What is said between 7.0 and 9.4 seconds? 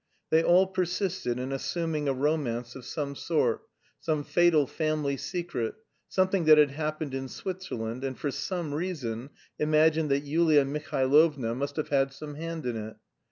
in Switzerland, and for some reason